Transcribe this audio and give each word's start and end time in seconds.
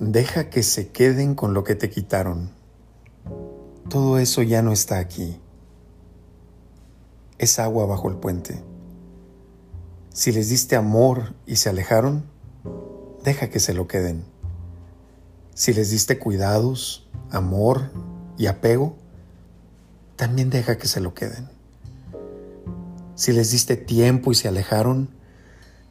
Deja 0.00 0.50
que 0.50 0.64
se 0.64 0.88
queden 0.88 1.36
con 1.36 1.54
lo 1.54 1.62
que 1.62 1.76
te 1.76 1.88
quitaron. 1.88 2.50
Todo 3.88 4.18
eso 4.18 4.42
ya 4.42 4.60
no 4.60 4.72
está 4.72 4.98
aquí. 4.98 5.40
Es 7.38 7.60
agua 7.60 7.86
bajo 7.86 8.08
el 8.08 8.16
puente. 8.16 8.62
Si 10.12 10.32
les 10.32 10.48
diste 10.48 10.74
amor 10.74 11.34
y 11.46 11.56
se 11.56 11.68
alejaron, 11.68 12.24
deja 13.22 13.50
que 13.50 13.60
se 13.60 13.72
lo 13.72 13.86
queden. 13.86 14.24
Si 15.54 15.72
les 15.72 15.90
diste 15.90 16.18
cuidados, 16.18 17.08
amor 17.30 17.90
y 18.36 18.46
apego, 18.46 18.96
también 20.16 20.50
deja 20.50 20.76
que 20.76 20.88
se 20.88 21.00
lo 21.00 21.14
queden. 21.14 21.48
Si 23.14 23.32
les 23.32 23.52
diste 23.52 23.76
tiempo 23.76 24.32
y 24.32 24.34
se 24.34 24.48
alejaron, 24.48 25.10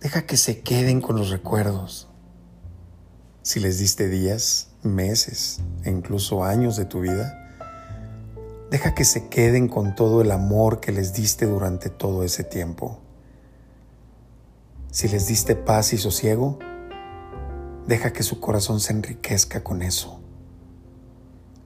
deja 0.02 0.26
que 0.26 0.36
se 0.36 0.60
queden 0.60 1.00
con 1.00 1.16
los 1.16 1.30
recuerdos. 1.30 2.10
Si 3.44 3.60
les 3.60 3.78
diste 3.78 4.08
días, 4.08 4.70
meses 4.84 5.60
e 5.84 5.90
incluso 5.90 6.46
años 6.46 6.78
de 6.78 6.86
tu 6.86 7.02
vida, 7.02 7.46
deja 8.72 8.96
que 8.96 9.04
se 9.04 9.28
queden 9.28 9.68
con 9.68 9.96
todo 9.96 10.22
el 10.22 10.32
amor 10.32 10.80
que 10.80 10.94
les 10.94 11.12
diste 11.12 11.46
durante 11.46 11.90
todo 11.90 12.24
ese 12.24 12.46
tiempo. 12.46 13.02
Si 14.92 15.10
les 15.10 15.28
diste 15.28 15.58
paz 15.58 15.92
y 15.92 15.98
sosiego, 15.98 16.58
deja 17.86 18.14
que 18.14 18.24
su 18.24 18.40
corazón 18.40 18.80
se 18.80 18.94
enriquezca 18.94 19.62
con 19.62 19.82
eso. 19.82 20.22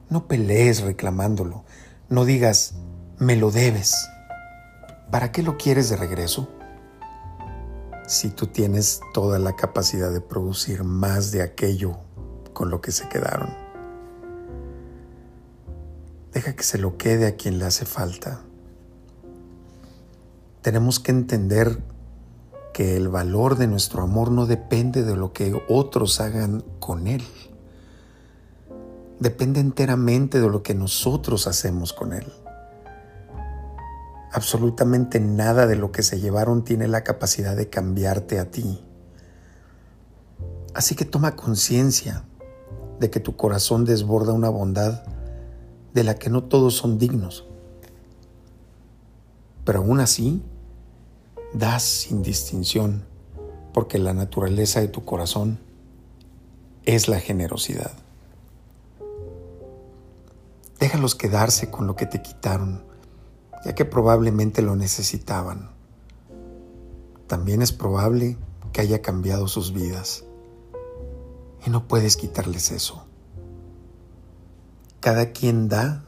No 0.10 0.28
pelees 0.28 0.82
reclamándolo, 0.82 1.64
no 2.10 2.26
digas, 2.26 2.74
me 3.20 3.36
lo 3.36 3.52
debes. 3.52 3.94
¿Para 5.12 5.32
qué 5.32 5.44
lo 5.44 5.58
quieres 5.58 5.90
de 5.90 5.98
regreso? 5.98 6.50
Si 8.08 8.30
tú 8.30 8.48
tienes 8.48 9.02
toda 9.14 9.38
la 9.38 9.56
capacidad 9.56 10.12
de 10.12 10.22
producir 10.22 10.84
más 10.84 11.32
de 11.32 11.44
aquello 11.44 12.00
con 12.54 12.72
lo 12.72 12.82
que 12.82 12.92
se 12.92 13.08
quedaron. 13.08 13.54
Deja 16.34 16.56
que 16.56 16.64
se 16.64 16.80
lo 16.80 16.98
quede 16.98 17.28
a 17.28 17.36
quien 17.36 17.60
le 17.60 17.66
hace 17.66 17.86
falta. 17.86 18.42
Tenemos 20.64 21.00
que 21.00 21.12
entender 21.12 21.84
que 22.74 22.98
el 22.98 23.10
valor 23.10 23.58
de 23.58 23.68
nuestro 23.68 24.02
amor 24.02 24.32
no 24.32 24.48
depende 24.48 25.04
de 25.04 25.16
lo 25.16 25.34
que 25.34 25.62
otros 25.68 26.20
hagan 26.20 26.64
con 26.80 27.08
él 27.08 27.24
depende 29.20 29.60
enteramente 29.60 30.40
de 30.40 30.50
lo 30.50 30.64
que 30.64 30.76
nosotros 30.76 31.48
hacemos 31.48 31.94
con 31.94 32.14
él. 32.14 32.32
Absolutamente 34.38 35.20
nada 35.20 35.66
de 35.66 35.76
lo 35.76 35.92
que 35.92 36.04
se 36.04 36.20
llevaron 36.20 36.64
tiene 36.64 36.88
la 36.88 37.04
capacidad 37.04 37.56
de 37.56 37.72
cambiarte 37.72 38.38
a 38.38 38.52
ti. 38.52 38.86
Así 40.76 40.94
que 40.94 41.06
toma 41.06 41.36
conciencia 41.36 42.24
de 43.00 43.10
que 43.10 43.20
tu 43.20 43.36
corazón 43.36 43.84
desborda 43.84 44.34
una 44.34 44.50
bondad 44.50 45.02
de 45.96 46.04
la 46.04 46.14
que 46.14 46.30
no 46.30 46.44
todos 46.44 46.76
son 46.76 47.00
dignos. 47.00 47.48
Pero 49.66 49.80
aún 49.80 50.00
así, 50.02 50.44
das 51.52 51.82
sin 51.82 52.22
distinción, 52.22 53.06
porque 53.74 53.98
la 53.98 54.14
naturaleza 54.14 54.82
de 54.82 54.88
tu 54.88 55.04
corazón 55.04 55.58
es 56.86 57.08
la 57.08 57.20
generosidad. 57.20 57.94
Déjalos 60.80 61.16
quedarse 61.16 61.72
con 61.72 61.88
lo 61.88 61.96
que 61.96 62.06
te 62.06 62.22
quitaron, 62.22 62.86
ya 63.66 63.76
que 63.76 63.86
probablemente 63.86 64.62
lo 64.62 64.76
necesitaban. 64.76 65.72
También 67.28 67.62
es 67.62 67.72
probable 67.72 68.38
que 68.72 68.82
haya 68.82 69.02
cambiado 69.02 69.48
sus 69.48 69.74
vidas. 69.74 70.24
Y 71.66 71.70
no 71.70 71.88
puedes 71.88 72.18
quitarles 72.18 72.72
eso. 72.72 73.06
Cada 75.00 75.32
quien 75.32 75.68
da 75.68 76.06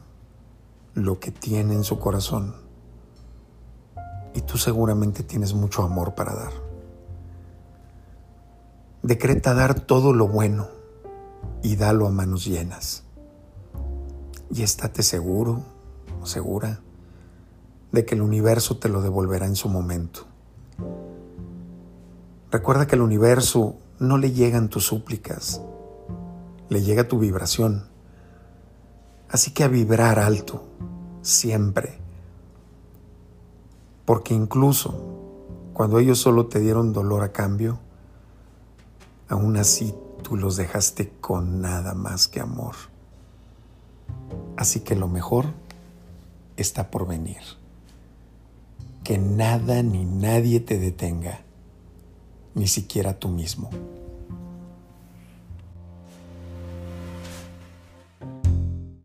lo 0.94 1.20
que 1.20 1.30
tiene 1.30 1.74
en 1.74 1.84
su 1.84 1.98
corazón. 1.98 2.54
Y 4.34 4.42
tú 4.42 4.58
seguramente 4.58 5.22
tienes 5.22 5.54
mucho 5.54 5.82
amor 5.82 6.14
para 6.14 6.34
dar. 6.34 6.52
Decreta 9.02 9.54
dar 9.54 9.80
todo 9.80 10.12
lo 10.12 10.28
bueno 10.28 10.68
y 11.62 11.76
dalo 11.76 12.06
a 12.06 12.10
manos 12.10 12.44
llenas 12.44 13.04
y 14.52 14.62
estate 14.62 15.02
seguro 15.02 15.62
segura 16.24 16.80
de 17.92 18.04
que 18.04 18.14
el 18.14 18.22
universo 18.22 18.78
te 18.78 18.88
lo 18.88 19.02
devolverá 19.02 19.46
en 19.46 19.56
su 19.56 19.68
momento. 19.68 20.26
Recuerda 22.50 22.86
que 22.86 22.96
al 22.96 23.02
universo 23.02 23.76
no 23.98 24.18
le 24.18 24.32
llegan 24.32 24.68
tus 24.68 24.86
súplicas, 24.86 25.60
le 26.68 26.82
llega 26.82 27.08
tu 27.08 27.18
vibración. 27.18 27.88
Así 29.28 29.52
que 29.52 29.62
a 29.62 29.68
vibrar 29.68 30.18
alto, 30.18 30.64
siempre. 31.22 31.98
Porque 34.04 34.34
incluso 34.34 35.10
cuando 35.72 35.98
ellos 35.98 36.18
solo 36.18 36.46
te 36.46 36.58
dieron 36.58 36.92
dolor 36.92 37.22
a 37.22 37.32
cambio, 37.32 37.78
aún 39.28 39.56
así 39.56 39.94
tú 40.22 40.36
los 40.36 40.56
dejaste 40.56 41.12
con 41.20 41.60
nada 41.60 41.94
más 41.94 42.26
que 42.26 42.40
amor. 42.40 42.74
Así 44.56 44.80
que 44.80 44.96
lo 44.96 45.08
mejor 45.08 45.46
está 46.56 46.90
por 46.90 47.06
venir. 47.06 47.59
Que 49.04 49.18
nada 49.18 49.82
ni 49.82 50.04
nadie 50.04 50.60
te 50.60 50.78
detenga, 50.78 51.40
ni 52.54 52.68
siquiera 52.68 53.18
tú 53.18 53.28
mismo. 53.28 53.70